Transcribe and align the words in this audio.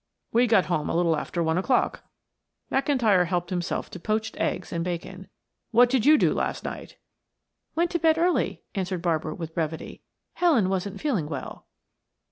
"We 0.33 0.47
got 0.47 0.65
home 0.65 0.89
a 0.89 0.95
little 0.95 1.15
after 1.15 1.43
one 1.43 1.59
o'clock." 1.59 2.03
McIntyre 2.71 3.27
helped 3.27 3.51
himself 3.51 3.91
to 3.91 3.99
poached 3.99 4.35
eggs 4.39 4.73
and 4.73 4.83
bacon. 4.83 5.27
"What 5.69 5.91
did 5.91 6.07
you 6.07 6.17
do 6.17 6.33
last 6.33 6.63
night?" 6.63 6.97
"Went 7.75 7.91
to 7.91 7.99
bed 7.99 8.17
early," 8.17 8.63
answered 8.73 9.03
Barbara 9.03 9.35
with 9.35 9.53
brevity. 9.53 10.01
"Helen 10.33 10.69
wasn't 10.69 10.99
feeling 10.99 11.29
well." 11.29 11.67